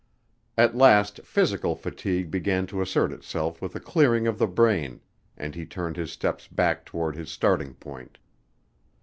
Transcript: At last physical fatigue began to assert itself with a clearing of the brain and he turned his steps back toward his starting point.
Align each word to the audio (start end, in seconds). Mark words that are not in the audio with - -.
At 0.57 0.75
last 0.75 1.21
physical 1.23 1.75
fatigue 1.75 2.31
began 2.31 2.65
to 2.65 2.81
assert 2.81 3.11
itself 3.11 3.61
with 3.61 3.75
a 3.75 3.79
clearing 3.79 4.25
of 4.25 4.39
the 4.39 4.47
brain 4.47 4.99
and 5.37 5.53
he 5.53 5.63
turned 5.67 5.95
his 5.95 6.11
steps 6.11 6.47
back 6.47 6.85
toward 6.87 7.15
his 7.15 7.29
starting 7.29 7.75
point. 7.75 8.17